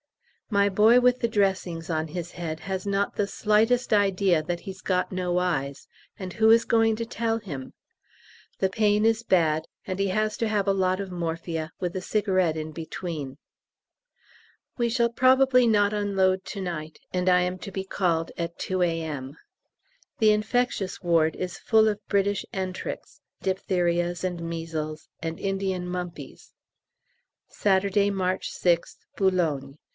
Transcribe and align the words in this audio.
My 0.49 0.67
boy 0.67 0.99
with 0.99 1.19
the 1.19 1.29
dressings 1.29 1.89
on 1.89 2.07
his 2.09 2.31
head 2.31 2.61
has 2.61 2.85
not 2.85 3.15
the 3.15 3.27
slightest 3.27 3.93
idea 3.93 4.43
that 4.43 4.61
he's 4.61 4.81
got 4.81 5.11
no 5.11 5.37
eyes, 5.37 5.87
and 6.19 6.33
who 6.33 6.49
is 6.49 6.65
going 6.65 6.97
to 6.97 7.05
tell 7.05 7.37
him? 7.39 7.73
The 8.59 8.67
pain 8.69 9.05
is 9.05 9.23
bad, 9.23 9.65
and 9.85 9.97
he 9.99 10.07
has 10.07 10.35
to 10.37 10.49
have 10.49 10.67
a 10.67 10.73
lot 10.73 10.99
of 10.99 11.11
morphia, 11.11 11.71
with 11.79 11.95
a 11.95 12.01
cigarette 12.01 12.57
in 12.57 12.71
between. 12.71 13.37
We 14.75 14.89
shall 14.89 15.07
probably 15.07 15.67
not 15.67 15.93
unload 15.93 16.43
to 16.45 16.59
night, 16.59 16.99
and 17.13 17.29
I 17.29 17.41
am 17.41 17.57
to 17.59 17.71
be 17.71 17.85
called 17.85 18.31
at 18.37 18.57
2 18.57 18.81
A.M. 18.81 19.37
The 20.17 20.31
infectious 20.31 21.01
ward 21.01 21.35
is 21.37 21.59
full 21.59 21.83
with 21.85 22.05
British 22.09 22.43
enterics, 22.53 23.21
dips., 23.41 23.71
and 24.25 24.41
measles, 24.41 25.07
and 25.21 25.39
Indian 25.39 25.85
mumpies. 25.87 26.51
_Saturday, 27.55 28.11
March 28.11 28.51
6th, 28.51 28.97
Boulogne. 29.15 29.77